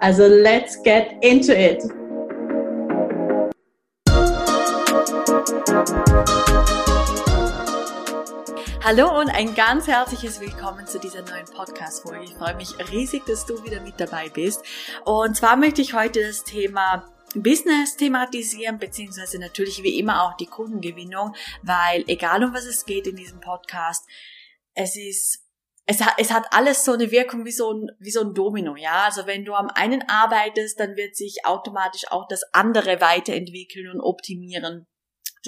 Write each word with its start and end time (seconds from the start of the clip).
Also 0.00 0.28
let's 0.28 0.80
get 0.84 1.16
into 1.22 1.52
it! 1.52 1.82
Hallo 8.84 9.20
und 9.20 9.28
ein 9.30 9.56
ganz 9.56 9.88
herzliches 9.88 10.40
Willkommen 10.40 10.86
zu 10.86 11.00
dieser 11.00 11.22
neuen 11.22 11.46
Podcast-Folge. 11.46 12.24
Ich 12.24 12.34
freue 12.34 12.54
mich 12.54 12.76
riesig, 12.92 13.26
dass 13.26 13.44
du 13.44 13.64
wieder 13.64 13.80
mit 13.80 13.98
dabei 13.98 14.28
bist. 14.28 14.62
Und 15.04 15.36
zwar 15.36 15.56
möchte 15.56 15.82
ich 15.82 15.94
heute 15.94 16.24
das 16.24 16.44
Thema 16.44 17.04
Business 17.34 17.96
thematisieren, 17.96 18.78
beziehungsweise 18.78 19.40
natürlich 19.40 19.82
wie 19.82 19.98
immer 19.98 20.22
auch 20.22 20.36
die 20.36 20.46
Kundengewinnung, 20.46 21.34
weil 21.62 22.04
egal 22.06 22.44
um 22.44 22.54
was 22.54 22.66
es 22.66 22.86
geht 22.86 23.08
in 23.08 23.16
diesem 23.16 23.40
Podcast, 23.40 24.06
es 24.74 24.96
ist 24.96 25.47
es 25.90 26.02
hat, 26.02 26.16
es 26.18 26.30
hat 26.30 26.44
alles 26.50 26.84
so 26.84 26.92
eine 26.92 27.10
Wirkung 27.10 27.46
wie 27.46 27.50
so 27.50 27.72
ein, 27.72 27.86
wie 27.98 28.10
so 28.10 28.20
ein 28.20 28.34
Domino, 28.34 28.76
ja. 28.76 29.04
Also 29.04 29.26
wenn 29.26 29.46
du 29.46 29.54
am 29.54 29.70
einen 29.70 30.02
arbeitest, 30.06 30.78
dann 30.78 30.96
wird 30.96 31.16
sich 31.16 31.46
automatisch 31.46 32.02
auch 32.10 32.28
das 32.28 32.42
andere 32.52 33.00
weiterentwickeln 33.00 33.88
und 33.88 34.00
optimieren. 34.02 34.86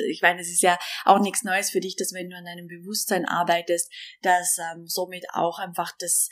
Ich 0.08 0.22
meine, 0.22 0.40
es 0.40 0.48
ist 0.48 0.62
ja 0.62 0.78
auch 1.04 1.18
nichts 1.20 1.42
Neues 1.42 1.70
für 1.70 1.80
dich, 1.80 1.94
dass 1.94 2.14
wenn 2.14 2.30
du 2.30 2.36
an 2.36 2.46
deinem 2.46 2.68
Bewusstsein 2.68 3.26
arbeitest, 3.26 3.92
dass 4.22 4.56
ähm, 4.58 4.86
somit 4.86 5.26
auch 5.34 5.58
einfach 5.58 5.92
das 5.98 6.30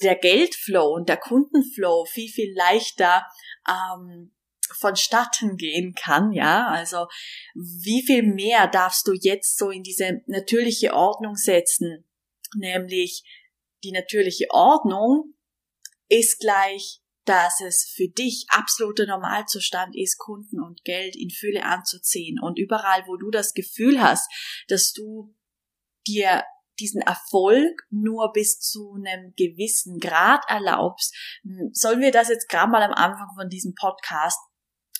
der 0.00 0.14
Geldflow 0.14 0.94
und 0.94 1.08
der 1.08 1.16
Kundenflow 1.16 2.04
viel 2.04 2.28
viel 2.28 2.54
leichter 2.54 3.26
ähm, 3.68 4.32
vonstatten 4.78 5.56
gehen 5.56 5.94
kann, 5.94 6.30
ja, 6.30 6.68
also 6.68 7.08
wie 7.54 8.04
viel 8.06 8.22
mehr 8.22 8.68
darfst 8.68 9.08
du 9.08 9.12
jetzt 9.12 9.58
so 9.58 9.70
in 9.70 9.82
diese 9.82 10.20
natürliche 10.26 10.94
Ordnung 10.94 11.34
setzen, 11.34 12.07
nämlich 12.54 13.22
die 13.84 13.92
natürliche 13.92 14.46
Ordnung 14.50 15.34
ist 16.08 16.40
gleich 16.40 17.00
dass 17.28 17.60
es 17.60 17.92
für 17.94 18.08
dich 18.08 18.46
absoluter 18.48 19.04
Normalzustand 19.04 19.94
ist, 19.94 20.16
Kunden 20.16 20.62
und 20.62 20.82
Geld 20.84 21.14
in 21.14 21.28
Fülle 21.28 21.62
anzuziehen. 21.62 22.40
Und 22.40 22.58
überall, 22.58 23.04
wo 23.06 23.18
du 23.18 23.30
das 23.30 23.52
Gefühl 23.52 24.00
hast, 24.00 24.32
dass 24.68 24.94
du 24.94 25.36
dir 26.06 26.44
diesen 26.80 27.02
Erfolg 27.02 27.82
nur 27.90 28.32
bis 28.32 28.60
zu 28.60 28.94
einem 28.94 29.34
gewissen 29.36 29.98
Grad 29.98 30.42
erlaubst, 30.48 31.14
sollen 31.72 32.00
wir 32.00 32.12
das 32.12 32.30
jetzt 32.30 32.48
gerade 32.48 32.70
mal 32.70 32.82
am 32.82 32.94
Anfang 32.94 33.28
von 33.36 33.50
diesem 33.50 33.74
Podcast 33.74 34.38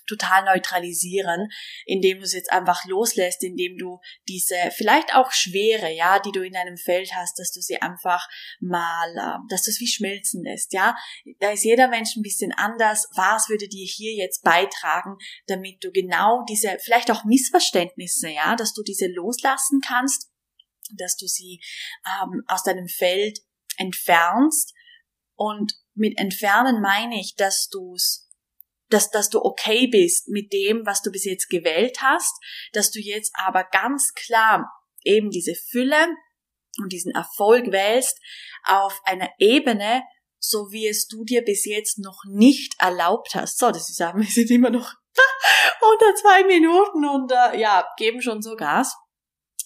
total 0.08 0.44
neutralisieren, 0.44 1.48
indem 1.86 2.18
du 2.18 2.24
es 2.24 2.32
jetzt 2.32 2.50
einfach 2.50 2.84
loslässt, 2.86 3.42
indem 3.44 3.76
du 3.78 4.00
diese 4.28 4.56
vielleicht 4.76 5.14
auch 5.14 5.32
schwere, 5.32 5.92
ja, 5.92 6.18
die 6.18 6.32
du 6.32 6.42
in 6.42 6.52
deinem 6.52 6.76
Feld 6.76 7.12
hast, 7.14 7.38
dass 7.38 7.52
du 7.52 7.60
sie 7.60 7.80
einfach 7.80 8.28
mal, 8.60 9.10
äh, 9.16 9.38
dass 9.50 9.62
du 9.62 9.70
es 9.70 9.80
wie 9.80 9.86
schmelzen 9.86 10.42
lässt, 10.42 10.72
ja. 10.72 10.96
Da 11.40 11.50
ist 11.50 11.64
jeder 11.64 11.88
Mensch 11.88 12.16
ein 12.16 12.22
bisschen 12.22 12.52
anders. 12.52 13.08
Was 13.14 13.48
würde 13.48 13.68
dir 13.68 13.86
hier 13.86 14.14
jetzt 14.14 14.42
beitragen, 14.42 15.16
damit 15.46 15.84
du 15.84 15.90
genau 15.92 16.44
diese, 16.48 16.78
vielleicht 16.80 17.10
auch 17.10 17.24
Missverständnisse, 17.24 18.30
ja, 18.30 18.56
dass 18.56 18.72
du 18.72 18.82
diese 18.82 19.06
loslassen 19.06 19.80
kannst, 19.86 20.30
dass 20.96 21.16
du 21.16 21.26
sie 21.26 21.60
ähm, 22.06 22.42
aus 22.46 22.62
deinem 22.62 22.88
Feld 22.88 23.40
entfernst 23.76 24.74
und 25.34 25.72
mit 25.94 26.18
entfernen 26.18 26.80
meine 26.80 27.20
ich, 27.20 27.34
dass 27.36 27.68
du 27.68 27.94
es 27.94 28.27
dass, 28.90 29.10
dass 29.10 29.28
du 29.28 29.40
okay 29.42 29.86
bist 29.86 30.28
mit 30.28 30.52
dem, 30.52 30.86
was 30.86 31.02
du 31.02 31.10
bis 31.10 31.24
jetzt 31.24 31.48
gewählt 31.48 31.98
hast, 32.00 32.34
dass 32.72 32.90
du 32.90 33.00
jetzt 33.00 33.32
aber 33.34 33.64
ganz 33.64 34.14
klar 34.14 34.70
eben 35.04 35.30
diese 35.30 35.54
Fülle 35.54 36.08
und 36.78 36.92
diesen 36.92 37.12
Erfolg 37.12 37.70
wählst 37.72 38.18
auf 38.64 39.00
einer 39.04 39.30
Ebene, 39.38 40.02
so 40.38 40.70
wie 40.70 40.86
es 40.86 41.08
du 41.08 41.24
dir 41.24 41.42
bis 41.42 41.64
jetzt 41.64 41.98
noch 41.98 42.22
nicht 42.28 42.74
erlaubt 42.78 43.34
hast. 43.34 43.58
So, 43.58 43.70
das 43.70 43.90
ist 43.90 43.98
ja, 43.98 44.12
wir 44.16 44.24
sind 44.24 44.50
immer 44.50 44.70
noch 44.70 44.94
unter 45.92 46.14
zwei 46.14 46.44
Minuten 46.44 47.04
und 47.04 47.32
äh, 47.32 47.58
ja, 47.58 47.86
geben 47.96 48.22
schon 48.22 48.42
so 48.42 48.56
Gas. 48.56 48.94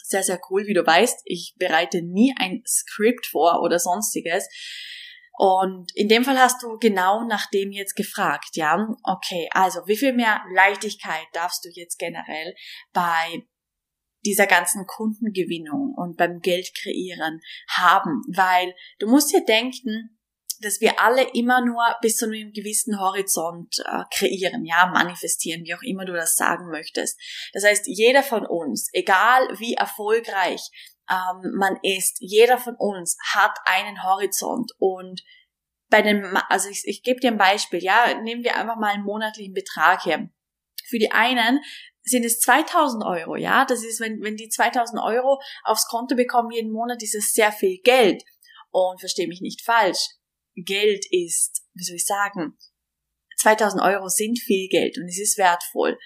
Sehr, 0.05 0.23
sehr 0.23 0.41
cool, 0.51 0.67
wie 0.67 0.75
du 0.75 0.87
weißt. 0.87 1.23
Ich 1.25 1.55
bereite 1.57 2.03
nie 2.03 2.35
ein 2.39 2.63
Skript 2.67 3.27
vor 3.27 3.63
oder 3.63 3.79
sonstiges. 3.79 4.47
Und 5.35 5.91
in 5.95 6.09
dem 6.09 6.25
Fall 6.25 6.39
hast 6.39 6.63
du 6.63 6.79
genau 6.79 7.25
nach 7.25 7.49
dem 7.51 7.73
jetzt 7.73 7.95
gefragt, 7.95 8.51
ja? 8.55 8.87
Okay, 9.03 9.49
also 9.53 9.81
wie 9.87 9.97
viel 9.97 10.13
mehr 10.13 10.43
Leichtigkeit 10.55 11.27
darfst 11.33 11.65
du 11.65 11.71
jetzt 11.73 11.99
generell 11.99 12.55
bei 12.93 13.43
dieser 14.25 14.47
ganzen 14.47 14.87
Kundengewinnung 14.87 15.95
und 15.97 16.17
beim 16.17 16.41
Geld 16.41 16.71
kreieren 16.75 17.41
haben? 17.69 18.23
Weil 18.35 18.75
du 18.99 19.09
musst 19.09 19.33
dir 19.33 19.45
denken, 19.45 20.19
dass 20.63 20.81
wir 20.81 21.01
alle 21.01 21.29
immer 21.35 21.65
nur 21.65 21.83
bis 22.01 22.17
zu 22.17 22.27
einem 22.27 22.53
gewissen 22.53 22.99
Horizont 22.99 23.79
äh, 23.81 24.05
kreieren, 24.17 24.65
ja, 24.65 24.87
manifestieren, 24.87 25.65
wie 25.65 25.75
auch 25.75 25.83
immer 25.83 26.05
du 26.05 26.13
das 26.13 26.37
sagen 26.37 26.71
möchtest. 26.71 27.21
Das 27.53 27.65
heißt, 27.65 27.87
jeder 27.87 28.23
von 28.23 28.47
uns, 28.47 28.89
egal 28.93 29.49
wie 29.59 29.75
erfolgreich 29.75 30.71
ähm, 31.11 31.53
man 31.57 31.79
ist. 31.83 32.19
Jeder 32.21 32.59
von 32.59 32.77
uns 32.77 33.17
hat 33.33 33.57
einen 33.65 34.03
Horizont 34.03 34.73
und 34.79 35.23
bei 35.91 36.01
dem, 36.01 36.37
also 36.49 36.69
ich, 36.71 36.83
ich 36.87 37.03
gebe 37.03 37.21
dir 37.21 37.31
ein 37.31 37.39
Beispiel, 37.39 37.83
ja, 37.83 38.19
nehmen 38.23 38.45
wir 38.45 38.57
einfach 38.57 38.77
mal 38.77 38.95
einen 38.95 39.05
monatlichen 39.05 39.53
Betrag 39.53 40.07
her. 40.07 40.31
Für 40.89 40.99
die 40.99 41.13
einen 41.13 41.61
sind 42.03 42.25
es 42.25 42.41
2000 42.41 43.05
Euro, 43.05 43.37
ja, 43.37 43.65
das 43.65 43.85
ist, 43.85 44.01
wenn, 44.01 44.23
wenn 44.23 44.37
die 44.37 44.49
2000 44.49 45.01
Euro 45.03 45.41
aufs 45.65 45.87
Konto 45.87 46.17
bekommen 46.17 46.51
jeden 46.51 46.73
Monat, 46.73 47.03
ist 47.03 47.15
es 47.15 47.33
sehr 47.33 47.53
viel 47.53 47.79
Geld. 47.83 48.25
Und 48.71 49.01
verstehe 49.01 49.29
mich 49.29 49.43
nicht 49.43 49.63
falsch, 49.63 50.09
Geld 50.55 51.05
ist, 51.11 51.65
wie 51.75 51.85
soll 51.85 51.97
ich 51.97 52.07
sagen, 52.07 52.57
2000 53.39 53.83
Euro 53.83 54.09
sind 54.09 54.39
viel 54.39 54.69
Geld 54.69 54.99
und 54.99 55.09
es 55.09 55.21
ist 55.21 55.39
wertvoll. 55.39 55.99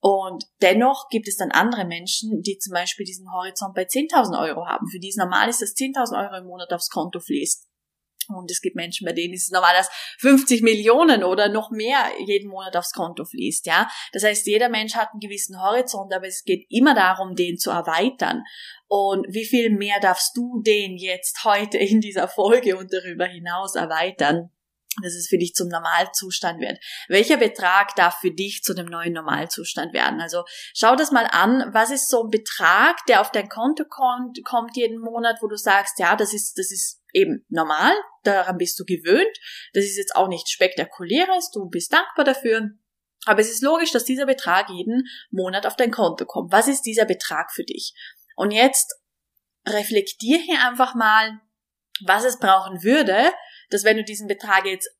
Und 0.00 0.44
dennoch 0.60 1.08
gibt 1.08 1.28
es 1.28 1.36
dann 1.36 1.50
andere 1.50 1.86
Menschen, 1.86 2.42
die 2.42 2.58
zum 2.58 2.74
Beispiel 2.74 3.06
diesen 3.06 3.32
Horizont 3.32 3.74
bei 3.74 3.84
10.000 3.84 4.38
Euro 4.38 4.66
haben. 4.66 4.86
Für 4.88 4.98
die 4.98 5.08
ist 5.08 5.16
normal 5.16 5.48
ist, 5.48 5.62
dass 5.62 5.74
10.000 5.74 6.22
Euro 6.24 6.36
im 6.42 6.46
Monat 6.46 6.72
aufs 6.72 6.90
Konto 6.90 7.20
fließt. 7.20 7.66
Und 8.32 8.50
es 8.50 8.60
gibt 8.60 8.76
Menschen, 8.76 9.04
bei 9.04 9.12
denen 9.12 9.34
ist 9.34 9.44
es 9.44 9.50
normal, 9.50 9.74
dass 9.76 9.90
50 10.20 10.62
Millionen 10.62 11.24
oder 11.24 11.48
noch 11.48 11.70
mehr 11.70 11.98
jeden 12.26 12.48
Monat 12.48 12.76
aufs 12.76 12.92
Konto 12.92 13.24
fließt, 13.24 13.66
ja. 13.66 13.88
Das 14.12 14.24
heißt, 14.24 14.46
jeder 14.46 14.68
Mensch 14.68 14.94
hat 14.94 15.10
einen 15.12 15.20
gewissen 15.20 15.60
Horizont, 15.60 16.14
aber 16.14 16.26
es 16.26 16.44
geht 16.44 16.66
immer 16.70 16.94
darum, 16.94 17.34
den 17.34 17.58
zu 17.58 17.70
erweitern. 17.70 18.42
Und 18.86 19.26
wie 19.28 19.44
viel 19.44 19.70
mehr 19.70 19.98
darfst 20.00 20.36
du 20.36 20.62
den 20.62 20.96
jetzt 20.96 21.44
heute 21.44 21.78
in 21.78 22.00
dieser 22.00 22.28
Folge 22.28 22.76
und 22.76 22.92
darüber 22.92 23.26
hinaus 23.26 23.74
erweitern? 23.74 24.50
Dass 25.02 25.14
es 25.14 25.28
für 25.28 25.38
dich 25.38 25.54
zum 25.54 25.68
Normalzustand 25.68 26.60
wird. 26.60 26.78
Welcher 27.08 27.36
Betrag 27.36 27.94
darf 27.96 28.18
für 28.20 28.30
dich 28.30 28.62
zu 28.62 28.74
dem 28.74 28.86
neuen 28.86 29.12
Normalzustand 29.12 29.92
werden? 29.92 30.20
Also 30.20 30.44
schau 30.74 30.96
das 30.96 31.10
mal 31.10 31.26
an, 31.30 31.70
was 31.72 31.90
ist 31.90 32.08
so 32.08 32.24
ein 32.24 32.30
Betrag, 32.30 33.04
der 33.06 33.20
auf 33.20 33.30
dein 33.30 33.48
Konto 33.48 33.84
kommt, 33.88 34.42
kommt 34.44 34.76
jeden 34.76 35.00
Monat, 35.00 35.38
wo 35.40 35.48
du 35.48 35.56
sagst, 35.56 35.98
ja, 35.98 36.16
das 36.16 36.32
ist, 36.32 36.58
das 36.58 36.70
ist 36.70 37.02
eben 37.12 37.44
normal, 37.48 37.92
daran 38.22 38.58
bist 38.58 38.78
du 38.78 38.84
gewöhnt, 38.84 39.36
das 39.72 39.84
ist 39.84 39.96
jetzt 39.96 40.16
auch 40.16 40.28
nicht 40.28 40.48
spektakuläres, 40.48 41.50
du 41.50 41.68
bist 41.68 41.92
dankbar 41.92 42.24
dafür, 42.24 42.70
aber 43.26 43.40
es 43.40 43.50
ist 43.50 43.62
logisch, 43.62 43.92
dass 43.92 44.04
dieser 44.04 44.26
Betrag 44.26 44.68
jeden 44.70 45.04
Monat 45.30 45.66
auf 45.66 45.76
dein 45.76 45.90
Konto 45.90 46.26
kommt. 46.26 46.52
Was 46.52 46.68
ist 46.68 46.82
dieser 46.82 47.06
Betrag 47.06 47.52
für 47.52 47.64
dich? 47.64 47.94
Und 48.36 48.50
jetzt 48.50 48.94
reflektier 49.66 50.38
hier 50.38 50.62
einfach 50.62 50.94
mal, 50.94 51.40
was 52.04 52.24
es 52.24 52.38
brauchen 52.38 52.82
würde, 52.82 53.32
dass 53.70 53.84
wenn 53.84 53.96
du 53.96 54.04
diesen 54.04 54.28
Betrag 54.28 54.66
jetzt 54.66 54.90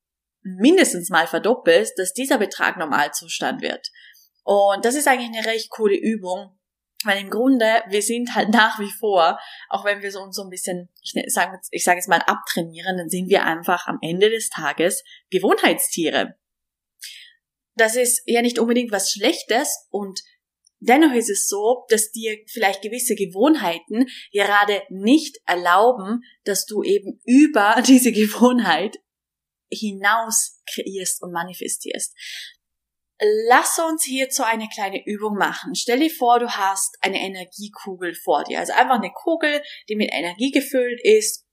mindestens 0.43 1.09
mal 1.09 1.27
verdoppelst, 1.27 1.99
dass 1.99 2.13
dieser 2.13 2.39
Betrag 2.39 2.77
Normalzustand 2.77 3.63
wird. 3.63 3.91
Und 4.45 4.85
das 4.85 4.95
ist 4.95 5.09
eigentlich 5.09 5.37
eine 5.37 5.47
recht 5.47 5.71
coole 5.71 5.97
Übung, 5.97 6.59
weil 7.05 7.21
im 7.21 7.31
Grunde, 7.31 7.83
wir 7.89 8.03
sind 8.03 8.35
halt 8.35 8.51
nach 8.51 8.79
wie 8.79 8.91
vor, 8.91 9.39
auch 9.69 9.85
wenn 9.85 10.03
wir 10.03 10.13
so 10.13 10.21
uns 10.21 10.37
so 10.37 10.43
ein 10.43 10.51
bisschen, 10.51 10.91
ich 11.03 11.15
sage 11.29 11.59
ich 11.71 11.85
sag 11.85 11.97
jetzt 11.97 12.09
mal 12.09 12.23
abtrainieren, 12.27 12.99
dann 12.99 13.09
sind 13.09 13.29
wir 13.29 13.45
einfach 13.45 13.87
am 13.87 13.99
Ende 14.03 14.31
des 14.31 14.51
Tages 14.51 15.03
Gewohnheitstiere. 15.31 16.37
Das 17.77 17.97
ist 17.97 18.23
ja 18.27 18.43
nicht 18.43 18.59
unbedingt 18.59 18.93
was 18.93 19.11
Schlechtes 19.11 19.87
und 19.91 20.21
Dennoch 20.87 21.15
ist 21.15 21.31
es 21.31 21.47
so, 21.47 21.85
dass 21.89 22.11
dir 22.11 22.37
vielleicht 22.47 22.83
gewisse 22.83 23.15
Gewohnheiten 23.15 24.07
gerade 24.33 24.83
nicht 24.91 25.39
erlauben, 25.47 26.21
dass 26.45 26.67
du 26.67 26.83
eben 26.83 27.21
über 27.25 27.83
diese 27.87 28.13
Gewohnheit 28.13 28.99
hinaus 29.71 30.61
kreierst 30.73 31.23
und 31.23 31.33
manifestierst. 31.33 32.15
Lass 33.49 33.79
uns 33.79 34.05
hierzu 34.05 34.43
eine 34.43 34.69
kleine 34.69 35.03
Übung 35.07 35.37
machen. 35.39 35.75
Stell 35.75 36.01
dir 36.01 36.11
vor, 36.11 36.39
du 36.39 36.51
hast 36.51 36.99
eine 37.01 37.21
Energiekugel 37.21 38.15
vor 38.15 38.45
dir. 38.45 38.59
Also 38.59 38.75
einfach 38.75 38.97
eine 38.97 39.13
Kugel, 39.13 39.63
die 39.89 39.97
mit 39.97 40.13
Energie 40.13 40.51
gefüllt 40.51 41.01
ist. 41.03 41.47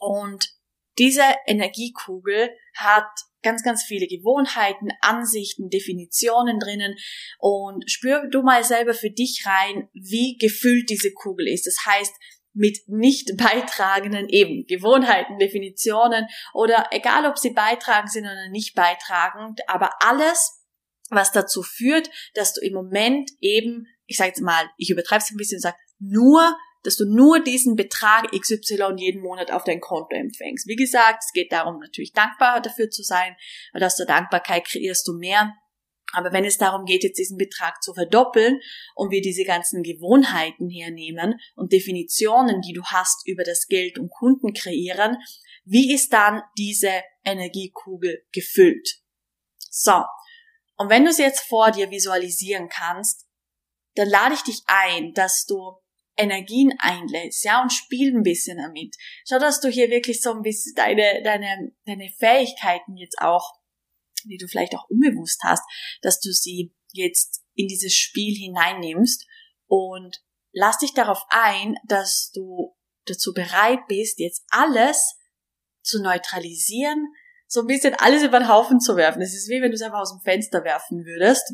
Und 0.00 0.53
diese 0.98 1.22
Energiekugel 1.46 2.50
hat 2.76 3.08
ganz, 3.42 3.62
ganz 3.62 3.84
viele 3.84 4.06
Gewohnheiten, 4.06 4.88
Ansichten, 5.00 5.68
Definitionen 5.68 6.58
drinnen 6.58 6.96
und 7.38 7.88
spür 7.90 8.28
du 8.30 8.42
mal 8.42 8.64
selber 8.64 8.94
für 8.94 9.10
dich 9.10 9.44
rein, 9.46 9.88
wie 9.92 10.36
gefüllt 10.38 10.88
diese 10.90 11.12
Kugel 11.12 11.46
ist. 11.48 11.66
Das 11.66 11.76
heißt, 11.86 12.12
mit 12.54 12.78
nicht 12.86 13.36
beitragenden 13.36 14.28
eben 14.28 14.66
Gewohnheiten, 14.66 15.38
Definitionen 15.38 16.26
oder 16.54 16.88
egal 16.90 17.26
ob 17.26 17.38
sie 17.38 17.50
beitragen 17.50 18.08
sind 18.08 18.24
oder 18.24 18.48
nicht 18.48 18.74
beitragend, 18.74 19.60
aber 19.68 19.90
alles, 20.00 20.62
was 21.10 21.32
dazu 21.32 21.62
führt, 21.62 22.10
dass 22.34 22.54
du 22.54 22.60
im 22.62 22.72
Moment 22.72 23.30
eben, 23.40 23.86
ich 24.06 24.16
sage 24.16 24.28
jetzt 24.28 24.40
mal, 24.40 24.64
ich 24.78 24.90
übertreibe 24.90 25.22
es 25.22 25.30
ein 25.30 25.36
bisschen, 25.36 25.60
sag 25.60 25.76
nur 25.98 26.56
dass 26.84 26.96
du 26.96 27.06
nur 27.06 27.42
diesen 27.42 27.74
Betrag 27.74 28.30
XY 28.30 28.94
jeden 28.96 29.22
Monat 29.22 29.50
auf 29.50 29.64
dein 29.64 29.80
Konto 29.80 30.14
empfängst. 30.14 30.68
Wie 30.68 30.76
gesagt, 30.76 31.24
es 31.26 31.32
geht 31.32 31.50
darum, 31.50 31.80
natürlich 31.80 32.12
dankbar 32.12 32.60
dafür 32.60 32.90
zu 32.90 33.02
sein, 33.02 33.34
weil 33.72 33.82
aus 33.82 33.96
der 33.96 34.06
Dankbarkeit 34.06 34.66
kreierst 34.66 35.08
du 35.08 35.14
mehr. 35.14 35.54
Aber 36.12 36.32
wenn 36.32 36.44
es 36.44 36.58
darum 36.58 36.84
geht, 36.84 37.02
jetzt 37.02 37.18
diesen 37.18 37.38
Betrag 37.38 37.82
zu 37.82 37.92
verdoppeln 37.92 38.60
und 38.94 39.10
wir 39.10 39.20
diese 39.20 39.44
ganzen 39.44 39.82
Gewohnheiten 39.82 40.70
hernehmen 40.70 41.40
und 41.56 41.72
Definitionen, 41.72 42.60
die 42.60 42.72
du 42.72 42.84
hast 42.84 43.26
über 43.26 43.42
das 43.42 43.66
Geld 43.66 43.98
und 43.98 44.10
Kunden 44.10 44.52
kreieren, 44.52 45.16
wie 45.64 45.92
ist 45.92 46.12
dann 46.12 46.42
diese 46.56 47.02
Energiekugel 47.24 48.24
gefüllt? 48.32 49.00
So. 49.58 50.04
Und 50.76 50.90
wenn 50.90 51.04
du 51.04 51.10
es 51.10 51.18
jetzt 51.18 51.40
vor 51.40 51.70
dir 51.70 51.90
visualisieren 51.90 52.68
kannst, 52.68 53.26
dann 53.94 54.08
lade 54.08 54.34
ich 54.34 54.42
dich 54.42 54.62
ein, 54.66 55.14
dass 55.14 55.46
du 55.46 55.78
Energien 56.16 56.72
einlädst, 56.78 57.44
ja, 57.44 57.62
und 57.62 57.72
spiel 57.72 58.14
ein 58.14 58.22
bisschen 58.22 58.58
damit. 58.58 58.96
Schau, 59.26 59.38
dass 59.38 59.60
du 59.60 59.68
hier 59.68 59.90
wirklich 59.90 60.20
so 60.20 60.32
ein 60.32 60.42
bisschen 60.42 60.74
deine, 60.74 61.22
deine, 61.22 61.72
deine 61.86 62.08
Fähigkeiten 62.18 62.96
jetzt 62.96 63.18
auch, 63.20 63.54
die 64.24 64.38
du 64.38 64.46
vielleicht 64.46 64.74
auch 64.74 64.88
unbewusst 64.88 65.40
hast, 65.42 65.62
dass 66.02 66.20
du 66.20 66.30
sie 66.30 66.74
jetzt 66.92 67.42
in 67.54 67.66
dieses 67.66 67.94
Spiel 67.94 68.34
hineinnimmst 68.34 69.26
und 69.66 70.22
lass 70.52 70.78
dich 70.78 70.94
darauf 70.94 71.22
ein, 71.30 71.76
dass 71.86 72.30
du 72.32 72.76
dazu 73.06 73.34
bereit 73.34 73.80
bist, 73.88 74.18
jetzt 74.18 74.44
alles 74.50 75.16
zu 75.82 76.00
neutralisieren, 76.00 77.06
so 77.46 77.60
ein 77.60 77.66
bisschen 77.66 77.94
alles 77.94 78.22
über 78.22 78.38
den 78.38 78.48
Haufen 78.48 78.80
zu 78.80 78.96
werfen. 78.96 79.20
Es 79.20 79.34
ist 79.34 79.48
wie 79.50 79.60
wenn 79.60 79.70
du 79.70 79.74
es 79.74 79.82
einfach 79.82 80.00
aus 80.00 80.12
dem 80.12 80.22
Fenster 80.22 80.64
werfen 80.64 81.04
würdest 81.04 81.52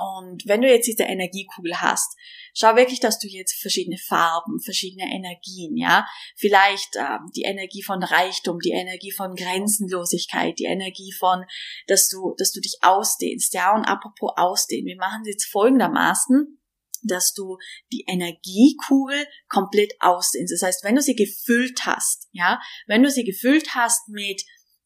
und 0.00 0.46
wenn 0.46 0.62
du 0.62 0.68
jetzt 0.68 0.86
diese 0.86 1.04
Energiekugel 1.04 1.80
hast, 1.80 2.16
schau 2.54 2.76
wirklich, 2.76 3.00
dass 3.00 3.18
du 3.18 3.28
jetzt 3.28 3.60
verschiedene 3.60 3.98
Farben, 3.98 4.60
verschiedene 4.60 5.12
Energien, 5.12 5.76
ja, 5.76 6.06
vielleicht 6.36 6.96
ähm, 6.96 7.30
die 7.36 7.42
Energie 7.42 7.82
von 7.82 8.02
Reichtum, 8.02 8.58
die 8.60 8.72
Energie 8.72 9.12
von 9.12 9.34
Grenzenlosigkeit, 9.34 10.58
die 10.58 10.64
Energie 10.64 11.12
von, 11.12 11.44
dass 11.86 12.08
du, 12.08 12.34
dass 12.38 12.52
du 12.52 12.60
dich 12.60 12.78
ausdehnst, 12.82 13.54
ja. 13.54 13.74
Und 13.74 13.84
apropos 13.84 14.32
ausdehnen, 14.36 14.86
wir 14.86 14.96
machen 14.96 15.22
es 15.22 15.28
jetzt 15.28 15.46
folgendermaßen 15.46 16.58
dass 17.04 17.32
du 17.32 17.58
die 17.92 18.04
Energiekugel 18.08 19.26
komplett 19.48 19.92
ausdehnst. 20.00 20.52
Das 20.52 20.62
heißt, 20.62 20.84
wenn 20.84 20.96
du 20.96 21.00
sie 21.00 21.14
gefüllt 21.14 21.86
hast, 21.86 22.28
ja, 22.32 22.60
wenn 22.86 23.04
du 23.04 23.10
sie 23.10 23.22
gefüllt 23.22 23.76
hast 23.76 24.08
mit 24.08 24.42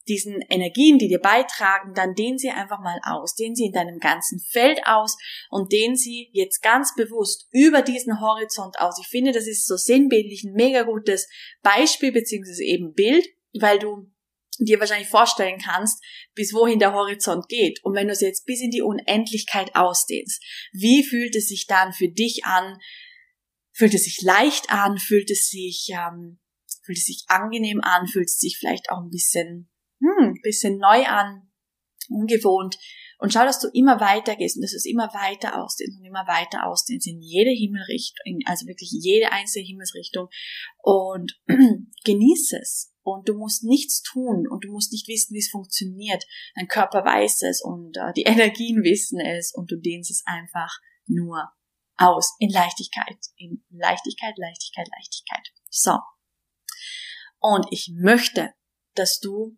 diesen 0.08 0.40
Energien, 0.48 0.98
die 0.98 1.08
dir 1.08 1.20
beitragen, 1.20 1.94
dann 1.94 2.14
dehn 2.14 2.38
sie 2.38 2.50
einfach 2.50 2.80
mal 2.80 2.98
aus. 3.04 3.34
Dehn 3.34 3.54
sie 3.54 3.66
in 3.66 3.72
deinem 3.72 3.98
ganzen 3.98 4.40
Feld 4.40 4.80
aus 4.84 5.16
und 5.50 5.72
dehn 5.72 5.96
sie 5.96 6.30
jetzt 6.32 6.62
ganz 6.62 6.94
bewusst 6.94 7.48
über 7.52 7.82
diesen 7.82 8.20
Horizont 8.20 8.78
aus. 8.78 8.98
Ich 9.00 9.08
finde, 9.08 9.32
das 9.32 9.46
ist 9.46 9.66
so 9.66 9.76
sinnbildlich 9.76 10.44
ein 10.44 10.54
mega 10.54 10.82
gutes 10.82 11.28
Beispiel 11.62 12.12
beziehungsweise 12.12 12.64
eben 12.64 12.94
Bild, 12.94 13.26
weil 13.54 13.78
du 13.78 14.10
dir 14.58 14.80
wahrscheinlich 14.80 15.08
vorstellen 15.08 15.58
kannst, 15.58 16.02
bis 16.34 16.52
wohin 16.52 16.78
der 16.78 16.92
Horizont 16.92 17.48
geht. 17.48 17.82
Und 17.84 17.94
wenn 17.94 18.06
du 18.06 18.12
es 18.12 18.20
jetzt 18.20 18.44
bis 18.44 18.60
in 18.60 18.70
die 18.70 18.82
Unendlichkeit 18.82 19.74
ausdehnst, 19.74 20.42
wie 20.72 21.04
fühlt 21.04 21.34
es 21.36 21.48
sich 21.48 21.66
dann 21.66 21.92
für 21.92 22.08
dich 22.08 22.44
an? 22.44 22.78
Fühlt 23.72 23.94
es 23.94 24.04
sich 24.04 24.20
leicht 24.22 24.70
an? 24.70 24.98
Fühlt 24.98 25.30
es 25.30 25.48
sich, 25.48 25.88
ähm, 25.92 26.38
fühlt 26.84 26.98
es 26.98 27.04
sich 27.04 27.24
angenehm 27.28 27.80
an? 27.82 28.06
Fühlt 28.06 28.28
es 28.28 28.38
sich 28.38 28.58
vielleicht 28.58 28.90
auch 28.90 28.98
ein 28.98 29.10
bisschen 29.10 29.71
hm, 30.02 30.34
bisschen 30.42 30.78
neu 30.78 31.06
an, 31.06 31.50
ungewohnt. 32.08 32.78
Und 33.18 33.32
schau, 33.32 33.44
dass 33.44 33.60
du 33.60 33.68
immer 33.72 34.00
weiter 34.00 34.34
gehst 34.34 34.56
und 34.56 34.62
dass 34.62 34.72
es 34.72 34.84
immer 34.84 35.06
weiter 35.14 35.62
ausdehnst 35.62 36.00
und 36.00 36.04
immer 36.04 36.26
weiter 36.26 36.66
ausdehnst 36.66 37.06
in 37.06 37.20
jede 37.20 37.50
Himmelrichtung, 37.50 38.40
also 38.46 38.66
wirklich 38.66 38.90
jede 38.90 39.30
einzelne 39.30 39.64
Himmelsrichtung 39.64 40.28
und 40.78 41.38
genieße 42.04 42.58
es. 42.60 42.92
Und 43.04 43.28
du 43.28 43.34
musst 43.34 43.62
nichts 43.62 44.02
tun 44.02 44.48
und 44.48 44.64
du 44.64 44.72
musst 44.72 44.90
nicht 44.90 45.06
wissen, 45.06 45.34
wie 45.34 45.38
es 45.38 45.50
funktioniert. 45.50 46.24
Dein 46.56 46.66
Körper 46.66 47.04
weiß 47.04 47.42
es 47.42 47.62
und 47.62 47.96
äh, 47.96 48.12
die 48.16 48.22
Energien 48.26 48.82
wissen 48.82 49.20
es 49.20 49.54
und 49.54 49.70
du 49.70 49.76
dehnst 49.76 50.10
es 50.10 50.24
einfach 50.26 50.72
nur 51.06 51.48
aus 51.96 52.34
in 52.40 52.50
Leichtigkeit, 52.50 53.18
in 53.36 53.64
Leichtigkeit, 53.70 54.34
Leichtigkeit, 54.36 54.88
Leichtigkeit. 54.98 55.48
So. 55.70 55.98
Und 57.38 57.66
ich 57.70 57.92
möchte, 57.94 58.52
dass 58.94 59.20
du 59.20 59.56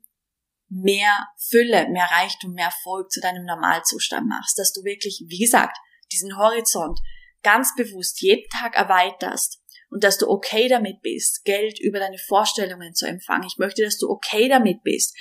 mehr 0.75 1.29
Fülle, 1.49 1.89
mehr 1.89 2.07
Reichtum, 2.11 2.53
mehr 2.55 2.67
Erfolg 2.67 3.11
zu 3.11 3.21
deinem 3.21 3.45
Normalzustand 3.45 4.29
machst, 4.29 4.59
dass 4.59 4.73
du 4.73 4.83
wirklich, 4.83 5.25
wie 5.29 5.39
gesagt, 5.39 5.77
diesen 6.13 6.37
Horizont 6.37 6.99
ganz 7.43 7.75
bewusst 7.77 8.21
jeden 8.23 8.49
Tag 8.51 8.75
erweiterst 8.75 9.63
und 9.91 10.03
dass 10.03 10.19
du 10.19 10.29
okay 10.29 10.69
damit 10.69 11.01
bist, 11.03 11.45
Geld 11.45 11.79
über 11.81 12.01
deine 12.01 12.19
Vorstellungen 12.19 12.95
zu 12.95 13.07
empfangen. 13.07 13.47
Ich 13.47 13.59
möchte, 13.59 13.85
dass 13.85 13.99
du 13.99 14.09
okay 14.09 14.49
damit 14.49 14.83
bist, 14.83 15.17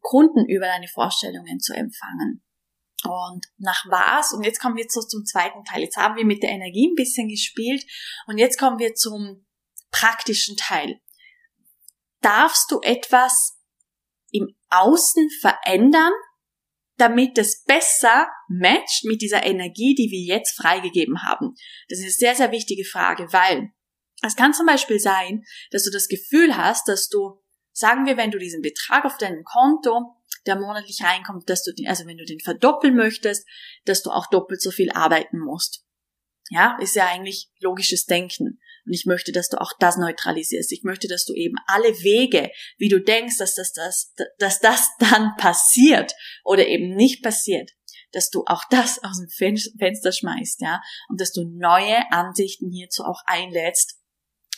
Kunden 0.00 0.46
über 0.48 0.66
deine 0.66 0.88
Vorstellungen 0.88 1.60
zu 1.60 1.74
empfangen. 1.74 2.42
Und 3.04 3.46
nach 3.58 3.84
was? 3.88 4.32
Und 4.32 4.42
jetzt 4.42 4.60
kommen 4.60 4.76
wir 4.76 4.86
so 4.88 5.02
zum 5.02 5.24
zweiten 5.24 5.62
Teil. 5.64 5.82
Jetzt 5.82 5.96
haben 5.96 6.16
wir 6.16 6.24
mit 6.24 6.42
der 6.42 6.50
Energie 6.50 6.88
ein 6.88 6.96
bisschen 6.96 7.28
gespielt 7.28 7.84
und 8.26 8.38
jetzt 8.38 8.58
kommen 8.58 8.80
wir 8.80 8.94
zum 8.94 9.46
praktischen 9.92 10.56
Teil. 10.56 11.00
Darfst 12.20 12.72
du 12.72 12.80
etwas 12.80 13.57
im 14.32 14.54
Außen 14.70 15.28
verändern, 15.40 16.12
damit 16.96 17.38
es 17.38 17.64
besser 17.64 18.28
matcht 18.48 19.04
mit 19.04 19.22
dieser 19.22 19.44
Energie, 19.44 19.94
die 19.94 20.10
wir 20.10 20.36
jetzt 20.36 20.56
freigegeben 20.56 21.22
haben? 21.22 21.54
Das 21.88 21.98
ist 21.98 22.04
eine 22.04 22.12
sehr, 22.12 22.34
sehr 22.34 22.52
wichtige 22.52 22.84
Frage, 22.84 23.32
weil 23.32 23.70
es 24.22 24.36
kann 24.36 24.52
zum 24.52 24.66
Beispiel 24.66 24.98
sein, 24.98 25.44
dass 25.70 25.84
du 25.84 25.90
das 25.90 26.08
Gefühl 26.08 26.56
hast, 26.56 26.88
dass 26.88 27.08
du, 27.08 27.40
sagen 27.72 28.06
wir, 28.06 28.16
wenn 28.16 28.32
du 28.32 28.38
diesen 28.38 28.62
Betrag 28.62 29.04
auf 29.04 29.16
deinem 29.16 29.44
Konto, 29.44 30.16
der 30.46 30.56
monatlich 30.56 31.02
reinkommt, 31.02 31.48
dass 31.48 31.62
du 31.62 31.72
den, 31.72 31.86
also 31.86 32.06
wenn 32.06 32.16
du 32.16 32.24
den 32.24 32.40
verdoppeln 32.40 32.96
möchtest, 32.96 33.46
dass 33.84 34.02
du 34.02 34.10
auch 34.10 34.26
doppelt 34.28 34.60
so 34.60 34.70
viel 34.70 34.90
arbeiten 34.90 35.38
musst. 35.38 35.84
Ja, 36.50 36.78
ist 36.80 36.96
ja 36.96 37.06
eigentlich 37.06 37.50
logisches 37.60 38.06
Denken. 38.06 38.60
Und 38.86 38.94
ich 38.94 39.04
möchte, 39.04 39.32
dass 39.32 39.48
du 39.48 39.60
auch 39.60 39.72
das 39.78 39.98
neutralisierst. 39.98 40.72
Ich 40.72 40.82
möchte, 40.82 41.08
dass 41.08 41.26
du 41.26 41.34
eben 41.34 41.56
alle 41.66 41.88
Wege, 42.02 42.50
wie 42.78 42.88
du 42.88 43.00
denkst, 43.00 43.36
dass 43.36 43.54
das, 43.54 43.72
das, 43.72 44.14
dass 44.38 44.60
das 44.60 44.88
dann 44.98 45.34
passiert 45.36 46.12
oder 46.44 46.66
eben 46.66 46.94
nicht 46.94 47.22
passiert, 47.22 47.70
dass 48.12 48.30
du 48.30 48.44
auch 48.46 48.62
das 48.70 49.02
aus 49.04 49.18
dem 49.18 49.28
Fenster 49.78 50.12
schmeißt, 50.12 50.62
ja, 50.62 50.80
und 51.08 51.20
dass 51.20 51.32
du 51.32 51.44
neue 51.44 52.10
Ansichten 52.10 52.70
hierzu 52.70 53.04
auch 53.04 53.20
einlädst, 53.26 53.98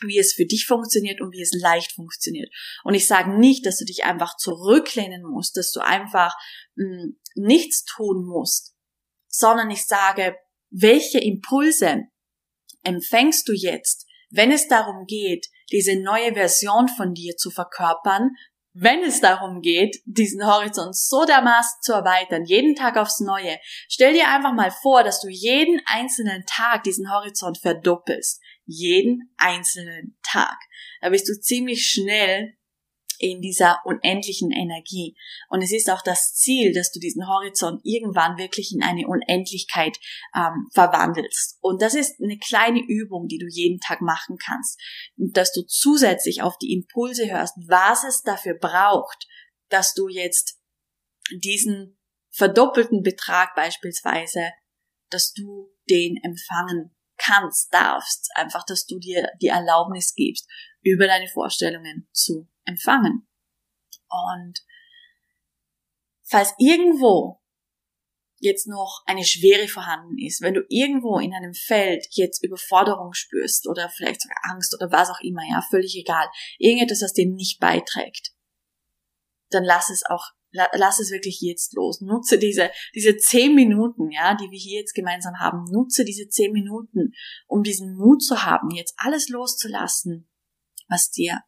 wie 0.02 0.18
es 0.18 0.32
für 0.32 0.46
dich 0.46 0.66
funktioniert 0.66 1.20
und 1.20 1.32
wie 1.32 1.42
es 1.42 1.52
leicht 1.52 1.92
funktioniert. 1.92 2.52
Und 2.84 2.94
ich 2.94 3.06
sage 3.06 3.38
nicht, 3.38 3.66
dass 3.66 3.78
du 3.78 3.84
dich 3.84 4.04
einfach 4.04 4.36
zurücklehnen 4.36 5.22
musst, 5.22 5.56
dass 5.56 5.72
du 5.72 5.80
einfach 5.80 6.34
mh, 6.76 7.02
hm, 7.02 7.20
nichts 7.34 7.84
tun 7.84 8.24
musst, 8.24 8.74
sondern 9.28 9.70
ich 9.70 9.86
sage, 9.86 10.36
welche 10.70 11.18
Impulse 11.18 12.04
empfängst 12.82 13.48
du 13.48 13.52
jetzt, 13.52 14.06
wenn 14.30 14.52
es 14.52 14.68
darum 14.68 15.06
geht, 15.06 15.46
diese 15.72 15.96
neue 16.00 16.34
Version 16.34 16.88
von 16.88 17.14
dir 17.14 17.36
zu 17.36 17.50
verkörpern, 17.50 18.30
wenn 18.72 19.02
es 19.02 19.20
darum 19.20 19.62
geht, 19.62 20.00
diesen 20.04 20.46
Horizont 20.46 20.96
so 20.96 21.24
dermaßen 21.24 21.80
zu 21.82 21.92
erweitern, 21.92 22.44
jeden 22.44 22.76
Tag 22.76 22.96
aufs 22.96 23.18
Neue, 23.18 23.58
stell 23.88 24.12
dir 24.12 24.28
einfach 24.28 24.52
mal 24.52 24.70
vor, 24.70 25.02
dass 25.02 25.20
du 25.20 25.28
jeden 25.28 25.80
einzelnen 25.86 26.44
Tag 26.46 26.84
diesen 26.84 27.12
Horizont 27.12 27.58
verdoppelst. 27.58 28.40
Jeden 28.66 29.34
einzelnen 29.36 30.16
Tag. 30.22 30.56
Da 31.00 31.08
bist 31.08 31.28
du 31.28 31.32
ziemlich 31.40 31.86
schnell 31.86 32.54
in 33.20 33.42
dieser 33.42 33.80
unendlichen 33.84 34.50
Energie. 34.50 35.14
Und 35.50 35.62
es 35.62 35.72
ist 35.72 35.90
auch 35.90 36.02
das 36.02 36.34
Ziel, 36.34 36.72
dass 36.72 36.90
du 36.90 36.98
diesen 36.98 37.28
Horizont 37.28 37.80
irgendwann 37.84 38.38
wirklich 38.38 38.72
in 38.74 38.82
eine 38.82 39.06
Unendlichkeit 39.06 39.98
ähm, 40.34 40.68
verwandelst. 40.72 41.58
Und 41.60 41.82
das 41.82 41.94
ist 41.94 42.20
eine 42.20 42.38
kleine 42.38 42.80
Übung, 42.80 43.28
die 43.28 43.38
du 43.38 43.46
jeden 43.46 43.78
Tag 43.78 44.00
machen 44.00 44.38
kannst. 44.42 44.80
Und 45.16 45.36
dass 45.36 45.52
du 45.52 45.62
zusätzlich 45.66 46.42
auf 46.42 46.56
die 46.58 46.72
Impulse 46.72 47.30
hörst, 47.30 47.54
was 47.68 48.04
es 48.04 48.22
dafür 48.22 48.54
braucht, 48.54 49.26
dass 49.68 49.92
du 49.92 50.08
jetzt 50.08 50.58
diesen 51.30 51.98
verdoppelten 52.30 53.02
Betrag 53.02 53.54
beispielsweise, 53.54 54.50
dass 55.10 55.32
du 55.32 55.70
den 55.90 56.16
empfangen 56.22 56.94
kannst, 57.22 57.72
darfst, 57.72 58.30
einfach, 58.34 58.64
dass 58.64 58.86
du 58.86 58.98
dir 58.98 59.30
die 59.40 59.48
Erlaubnis 59.48 60.14
gibst, 60.14 60.48
über 60.82 61.06
deine 61.06 61.28
Vorstellungen 61.28 62.08
zu 62.12 62.48
empfangen. 62.64 63.28
Und 64.08 64.60
falls 66.24 66.54
irgendwo 66.58 67.40
jetzt 68.38 68.66
noch 68.66 69.02
eine 69.04 69.24
Schwere 69.24 69.68
vorhanden 69.68 70.18
ist, 70.18 70.40
wenn 70.40 70.54
du 70.54 70.64
irgendwo 70.68 71.18
in 71.18 71.34
einem 71.34 71.52
Feld 71.52 72.06
jetzt 72.12 72.42
Überforderung 72.42 73.12
spürst 73.12 73.68
oder 73.68 73.90
vielleicht 73.90 74.22
sogar 74.22 74.38
Angst 74.50 74.74
oder 74.74 74.90
was 74.90 75.10
auch 75.10 75.20
immer, 75.20 75.42
ja, 75.42 75.62
völlig 75.70 75.94
egal, 75.96 76.26
irgendetwas, 76.58 77.02
was 77.02 77.12
dir 77.12 77.28
nicht 77.28 77.60
beiträgt, 77.60 78.32
dann 79.50 79.64
lass 79.64 79.90
es 79.90 80.04
auch 80.06 80.30
lass 80.52 81.00
es 81.00 81.10
wirklich 81.10 81.40
jetzt 81.40 81.74
los. 81.74 82.00
Nutze 82.00 82.38
diese, 82.38 82.70
diese 82.94 83.16
zehn 83.16 83.54
Minuten, 83.54 84.10
ja, 84.10 84.34
die 84.34 84.50
wir 84.50 84.58
hier 84.58 84.80
jetzt 84.80 84.94
gemeinsam 84.94 85.38
haben. 85.38 85.64
Nutze 85.70 86.04
diese 86.04 86.28
zehn 86.28 86.52
Minuten, 86.52 87.12
um 87.46 87.62
diesen 87.62 87.96
Mut 87.96 88.22
zu 88.22 88.44
haben, 88.44 88.70
jetzt 88.70 88.94
alles 88.96 89.28
loszulassen, 89.28 90.28
was 90.88 91.10
dir 91.10 91.40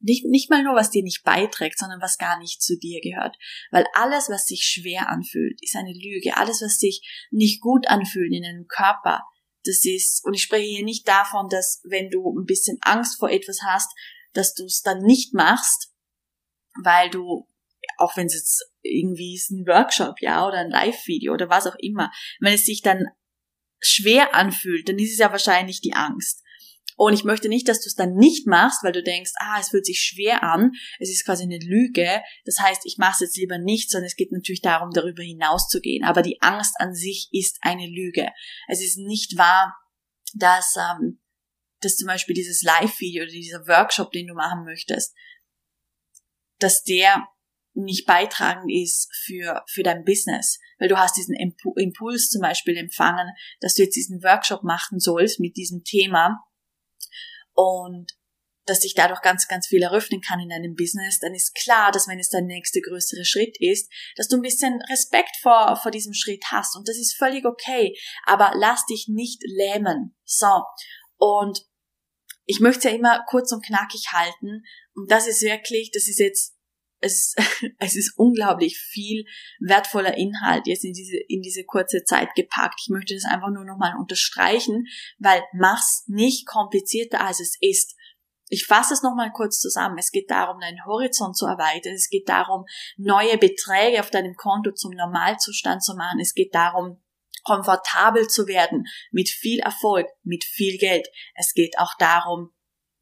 nicht, 0.00 0.24
nicht 0.26 0.50
mal 0.50 0.62
nur, 0.62 0.74
was 0.74 0.90
dir 0.90 1.02
nicht 1.02 1.24
beiträgt, 1.24 1.78
sondern 1.78 2.00
was 2.00 2.18
gar 2.18 2.38
nicht 2.38 2.62
zu 2.62 2.78
dir 2.78 3.00
gehört. 3.00 3.36
Weil 3.70 3.86
alles, 3.94 4.28
was 4.28 4.46
sich 4.46 4.62
schwer 4.62 5.08
anfühlt, 5.08 5.58
ist 5.62 5.74
eine 5.74 5.92
Lüge. 5.92 6.36
Alles, 6.36 6.62
was 6.62 6.78
sich 6.78 7.26
nicht 7.30 7.60
gut 7.60 7.88
anfühlt 7.88 8.32
in 8.32 8.44
einem 8.44 8.66
Körper, 8.66 9.22
das 9.64 9.84
ist, 9.84 10.24
und 10.24 10.34
ich 10.34 10.42
spreche 10.42 10.68
hier 10.68 10.84
nicht 10.84 11.08
davon, 11.08 11.48
dass 11.48 11.80
wenn 11.84 12.10
du 12.10 12.38
ein 12.38 12.44
bisschen 12.44 12.78
Angst 12.82 13.18
vor 13.18 13.30
etwas 13.30 13.60
hast, 13.64 13.90
dass 14.32 14.54
du 14.54 14.64
es 14.66 14.82
dann 14.82 15.02
nicht 15.02 15.34
machst, 15.34 15.92
weil 16.82 17.10
du 17.10 17.48
auch 17.98 18.16
wenn 18.16 18.26
es 18.26 18.34
jetzt 18.34 18.70
irgendwie 18.82 19.34
ist 19.34 19.50
ein 19.50 19.66
Workshop, 19.66 20.16
ja, 20.20 20.46
oder 20.46 20.58
ein 20.58 20.70
Live-Video 20.70 21.32
oder 21.32 21.48
was 21.48 21.66
auch 21.66 21.76
immer, 21.78 22.10
wenn 22.40 22.54
es 22.54 22.64
sich 22.64 22.82
dann 22.82 23.06
schwer 23.80 24.34
anfühlt, 24.34 24.88
dann 24.88 24.98
ist 24.98 25.12
es 25.12 25.18
ja 25.18 25.30
wahrscheinlich 25.30 25.80
die 25.80 25.94
Angst. 25.94 26.42
Und 26.96 27.12
ich 27.12 27.24
möchte 27.24 27.48
nicht, 27.48 27.68
dass 27.68 27.80
du 27.80 27.88
es 27.88 27.94
dann 27.94 28.14
nicht 28.14 28.46
machst, 28.46 28.82
weil 28.82 28.92
du 28.92 29.02
denkst, 29.02 29.32
ah, 29.38 29.58
es 29.60 29.68
fühlt 29.68 29.84
sich 29.84 30.00
schwer 30.00 30.42
an, 30.42 30.72
es 30.98 31.10
ist 31.10 31.26
quasi 31.26 31.42
eine 31.42 31.58
Lüge. 31.58 32.22
Das 32.46 32.58
heißt, 32.58 32.82
ich 32.84 32.96
mache 32.96 33.12
es 33.12 33.20
jetzt 33.20 33.36
lieber 33.36 33.58
nicht, 33.58 33.90
sondern 33.90 34.06
es 34.06 34.16
geht 34.16 34.32
natürlich 34.32 34.62
darum, 34.62 34.90
darüber 34.92 35.22
hinauszugehen. 35.22 36.04
Aber 36.04 36.22
die 36.22 36.40
Angst 36.40 36.74
an 36.78 36.94
sich 36.94 37.28
ist 37.32 37.58
eine 37.60 37.86
Lüge. 37.86 38.30
Es 38.68 38.82
ist 38.82 38.96
nicht 38.96 39.36
wahr, 39.36 39.76
dass, 40.32 40.74
ähm, 40.76 41.20
dass 41.80 41.96
zum 41.96 42.06
Beispiel 42.06 42.34
dieses 42.34 42.62
Live-Video 42.62 43.24
oder 43.24 43.32
dieser 43.32 43.66
Workshop, 43.68 44.10
den 44.12 44.28
du 44.28 44.34
machen 44.34 44.64
möchtest, 44.64 45.14
dass 46.58 46.82
der 46.82 47.28
nicht 47.76 48.06
beitragend 48.06 48.70
ist 48.72 49.08
für, 49.24 49.62
für 49.68 49.82
dein 49.82 50.04
Business. 50.04 50.58
Weil 50.78 50.88
du 50.88 50.98
hast 50.98 51.16
diesen 51.16 51.34
Impuls 51.34 52.30
zum 52.30 52.40
Beispiel 52.40 52.76
empfangen, 52.76 53.28
dass 53.60 53.74
du 53.74 53.82
jetzt 53.82 53.96
diesen 53.96 54.22
Workshop 54.22 54.62
machen 54.62 54.98
sollst 54.98 55.40
mit 55.40 55.56
diesem 55.56 55.84
Thema 55.84 56.38
und 57.54 58.12
dass 58.66 58.80
sich 58.80 58.94
dadurch 58.94 59.22
ganz, 59.22 59.46
ganz 59.46 59.68
viel 59.68 59.82
eröffnen 59.82 60.20
kann 60.20 60.40
in 60.40 60.48
deinem 60.48 60.74
Business, 60.74 61.20
dann 61.20 61.34
ist 61.34 61.54
klar, 61.54 61.92
dass 61.92 62.08
wenn 62.08 62.18
es 62.18 62.30
dein 62.30 62.46
nächster 62.46 62.80
größere 62.80 63.24
Schritt 63.24 63.56
ist, 63.60 63.88
dass 64.16 64.26
du 64.26 64.36
ein 64.36 64.42
bisschen 64.42 64.82
Respekt 64.90 65.36
vor, 65.40 65.78
vor 65.80 65.92
diesem 65.92 66.12
Schritt 66.12 66.44
hast. 66.50 66.76
Und 66.76 66.88
das 66.88 66.96
ist 66.96 67.16
völlig 67.16 67.44
okay. 67.44 67.96
Aber 68.24 68.52
lass 68.56 68.84
dich 68.86 69.06
nicht 69.08 69.40
lähmen. 69.44 70.16
So. 70.24 70.62
Und 71.16 71.64
ich 72.44 72.58
möchte 72.58 72.78
es 72.78 72.84
ja 72.84 72.90
immer 72.90 73.24
kurz 73.28 73.52
und 73.52 73.64
knackig 73.64 74.08
halten. 74.12 74.64
Und 74.94 75.10
das 75.10 75.28
ist 75.28 75.42
wirklich, 75.42 75.92
das 75.92 76.08
ist 76.08 76.18
jetzt 76.18 76.55
es, 77.06 77.34
es 77.78 77.96
ist 77.96 78.14
unglaublich 78.16 78.78
viel 78.78 79.24
wertvoller 79.60 80.16
Inhalt 80.16 80.66
jetzt 80.66 80.84
in 80.84 80.92
diese, 80.92 81.16
in 81.28 81.40
diese 81.40 81.64
kurze 81.64 82.04
Zeit 82.04 82.34
gepackt. 82.34 82.80
Ich 82.82 82.90
möchte 82.90 83.14
das 83.14 83.24
einfach 83.24 83.50
nur 83.50 83.64
nochmal 83.64 83.96
unterstreichen, 83.98 84.86
weil 85.18 85.42
mach's 85.54 86.04
nicht 86.06 86.46
komplizierter 86.46 87.22
als 87.22 87.40
es 87.40 87.56
ist. 87.60 87.94
Ich 88.48 88.66
fasse 88.66 88.94
es 88.94 89.02
nochmal 89.02 89.32
kurz 89.32 89.58
zusammen. 89.58 89.98
Es 89.98 90.12
geht 90.12 90.30
darum, 90.30 90.60
deinen 90.60 90.84
Horizont 90.84 91.36
zu 91.36 91.46
erweitern. 91.46 91.94
Es 91.94 92.08
geht 92.08 92.28
darum, 92.28 92.64
neue 92.96 93.38
Beträge 93.38 94.00
auf 94.00 94.10
deinem 94.10 94.36
Konto 94.36 94.72
zum 94.72 94.92
Normalzustand 94.92 95.82
zu 95.82 95.96
machen. 95.96 96.20
Es 96.20 96.32
geht 96.32 96.54
darum, 96.54 97.02
komfortabel 97.42 98.28
zu 98.28 98.46
werden 98.46 98.86
mit 99.10 99.28
viel 99.28 99.60
Erfolg, 99.60 100.06
mit 100.22 100.44
viel 100.44 100.78
Geld. 100.78 101.08
Es 101.34 101.54
geht 101.54 101.78
auch 101.78 101.94
darum, 101.98 102.52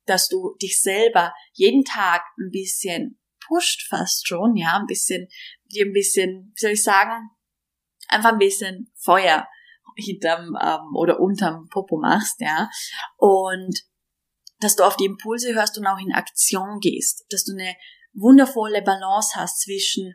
dass 0.06 0.28
du 0.28 0.54
dich 0.62 0.80
selber 0.80 1.34
jeden 1.52 1.84
Tag 1.84 2.22
ein 2.38 2.50
bisschen 2.50 3.18
pusht 3.46 3.86
fast 3.88 4.26
schon, 4.26 4.56
ja, 4.56 4.78
ein 4.78 4.86
bisschen, 4.86 5.28
dir 5.66 5.86
ein 5.86 5.92
bisschen, 5.92 6.52
wie 6.54 6.60
soll 6.60 6.72
ich 6.72 6.82
sagen, 6.82 7.30
einfach 8.08 8.32
ein 8.32 8.38
bisschen 8.38 8.92
Feuer 8.96 9.46
hinterm 9.96 10.56
ähm, 10.60 10.96
oder 10.96 11.20
unterm 11.20 11.68
Popo 11.68 11.98
machst, 11.98 12.40
ja, 12.40 12.68
und 13.16 13.80
dass 14.60 14.76
du 14.76 14.84
auf 14.84 14.96
die 14.96 15.04
Impulse 15.04 15.54
hörst 15.54 15.78
und 15.78 15.86
auch 15.86 15.98
in 15.98 16.12
Aktion 16.12 16.80
gehst, 16.80 17.26
dass 17.30 17.44
du 17.44 17.52
eine 17.52 17.74
wundervolle 18.12 18.82
Balance 18.82 19.34
hast 19.34 19.60
zwischen 19.60 20.14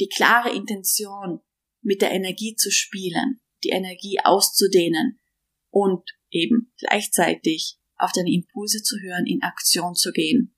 die 0.00 0.08
klare 0.08 0.50
Intention, 0.50 1.40
mit 1.82 2.00
der 2.00 2.12
Energie 2.12 2.54
zu 2.54 2.70
spielen, 2.70 3.40
die 3.64 3.70
Energie 3.70 4.18
auszudehnen 4.22 5.20
und 5.70 6.08
eben 6.30 6.72
gleichzeitig 6.78 7.78
auf 7.96 8.12
deine 8.12 8.32
Impulse 8.32 8.82
zu 8.82 8.98
hören, 9.00 9.26
in 9.26 9.42
Aktion 9.42 9.94
zu 9.94 10.12
gehen. 10.12 10.51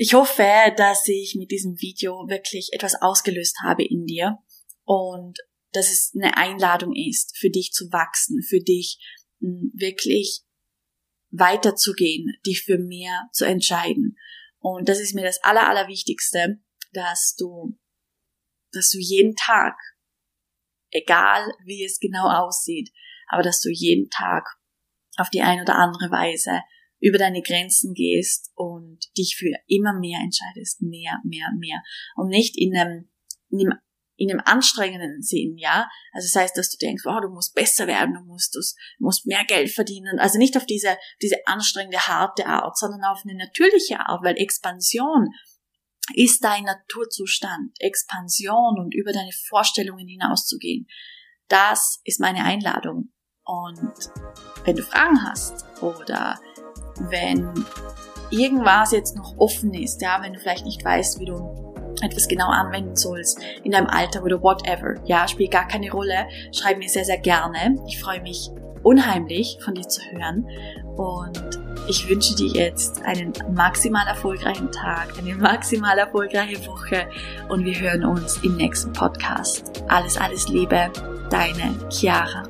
Ich 0.00 0.14
hoffe, 0.14 0.46
dass 0.76 1.08
ich 1.08 1.34
mit 1.36 1.50
diesem 1.50 1.80
Video 1.80 2.28
wirklich 2.28 2.68
etwas 2.72 2.94
ausgelöst 3.02 3.56
habe 3.64 3.84
in 3.84 4.06
dir 4.06 4.38
und 4.84 5.38
dass 5.72 5.90
es 5.90 6.12
eine 6.14 6.36
Einladung 6.36 6.94
ist, 6.94 7.36
für 7.36 7.50
dich 7.50 7.72
zu 7.72 7.90
wachsen, 7.90 8.40
für 8.48 8.60
dich 8.60 9.00
hm, 9.40 9.72
wirklich 9.74 10.42
weiterzugehen, 11.30 12.32
dich 12.46 12.62
für 12.62 12.78
mehr 12.78 13.28
zu 13.32 13.44
entscheiden. 13.44 14.16
Und 14.60 14.88
das 14.88 15.00
ist 15.00 15.16
mir 15.16 15.24
das 15.24 15.42
Aller, 15.42 15.68
Allerwichtigste, 15.68 16.60
dass 16.92 17.34
du, 17.34 17.76
dass 18.70 18.90
du 18.90 18.98
jeden 19.00 19.34
Tag, 19.34 19.74
egal 20.92 21.52
wie 21.64 21.84
es 21.84 21.98
genau 21.98 22.28
aussieht, 22.28 22.92
aber 23.26 23.42
dass 23.42 23.60
du 23.60 23.68
jeden 23.68 24.10
Tag 24.10 24.46
auf 25.16 25.28
die 25.28 25.42
eine 25.42 25.62
oder 25.62 25.74
andere 25.74 26.12
Weise 26.12 26.60
über 27.00 27.18
deine 27.18 27.42
Grenzen 27.42 27.94
gehst 27.94 28.50
und 28.54 28.98
dich 29.16 29.36
für 29.38 29.50
immer 29.66 29.98
mehr 29.98 30.20
entscheidest, 30.22 30.82
mehr, 30.82 31.18
mehr, 31.24 31.48
mehr. 31.58 31.82
Und 32.16 32.28
nicht 32.28 32.58
in 32.58 32.76
einem, 32.76 33.08
in 33.50 33.60
einem, 33.60 33.78
in 34.16 34.30
einem 34.30 34.42
anstrengenden 34.44 35.22
Sinn, 35.22 35.56
ja. 35.58 35.88
Also 36.12 36.26
das 36.26 36.42
heißt, 36.42 36.56
dass 36.56 36.70
du 36.70 36.76
denkst, 36.78 37.04
oh, 37.06 37.20
du 37.20 37.28
musst 37.28 37.54
besser 37.54 37.86
werden, 37.86 38.14
du 38.14 38.20
musst, 38.24 38.54
du 38.54 38.60
musst 38.98 39.26
mehr 39.26 39.44
Geld 39.46 39.70
verdienen. 39.70 40.18
Also 40.18 40.38
nicht 40.38 40.56
auf 40.56 40.66
diese, 40.66 40.96
diese 41.22 41.36
anstrengende, 41.46 41.98
harte 41.98 42.46
Art, 42.46 42.76
sondern 42.76 43.04
auf 43.04 43.22
eine 43.24 43.36
natürliche 43.36 44.00
Art, 44.00 44.24
weil 44.24 44.36
Expansion 44.36 45.28
ist 46.14 46.42
dein 46.42 46.64
Naturzustand. 46.64 47.76
Expansion 47.78 48.78
und 48.78 48.94
über 48.94 49.12
deine 49.12 49.32
Vorstellungen 49.48 50.08
hinauszugehen. 50.08 50.88
Das 51.48 52.00
ist 52.04 52.20
meine 52.20 52.44
Einladung. 52.44 53.12
Und 53.44 54.10
wenn 54.64 54.76
du 54.76 54.82
Fragen 54.82 55.22
hast 55.22 55.64
oder 55.82 56.38
wenn 57.10 57.52
irgendwas 58.30 58.92
jetzt 58.92 59.16
noch 59.16 59.34
offen 59.38 59.72
ist, 59.74 60.02
ja, 60.02 60.18
wenn 60.22 60.32
du 60.32 60.38
vielleicht 60.38 60.64
nicht 60.64 60.84
weißt, 60.84 61.20
wie 61.20 61.26
du 61.26 61.68
etwas 62.02 62.28
genau 62.28 62.48
anwenden 62.48 62.96
sollst 62.96 63.40
in 63.64 63.72
deinem 63.72 63.88
Alltag 63.88 64.22
oder 64.22 64.42
whatever, 64.42 64.94
ja, 65.04 65.26
spielt 65.26 65.50
gar 65.50 65.66
keine 65.66 65.90
Rolle, 65.90 66.28
schreib 66.52 66.78
mir 66.78 66.88
sehr, 66.88 67.04
sehr 67.04 67.18
gerne. 67.18 67.76
Ich 67.86 68.00
freue 68.00 68.20
mich 68.20 68.50
unheimlich 68.82 69.58
von 69.60 69.74
dir 69.74 69.88
zu 69.88 70.00
hören 70.12 70.46
und 70.96 71.60
ich 71.88 72.08
wünsche 72.08 72.34
dir 72.34 72.48
jetzt 72.48 73.02
einen 73.02 73.32
maximal 73.52 74.06
erfolgreichen 74.06 74.70
Tag, 74.70 75.08
eine 75.18 75.34
maximal 75.34 75.98
erfolgreiche 75.98 76.64
Woche 76.66 77.08
und 77.48 77.64
wir 77.64 77.78
hören 77.78 78.04
uns 78.04 78.38
im 78.42 78.56
nächsten 78.56 78.92
Podcast. 78.92 79.82
Alles, 79.88 80.16
alles 80.16 80.48
Liebe, 80.48 80.90
deine 81.30 81.74
Chiara. 81.90 82.44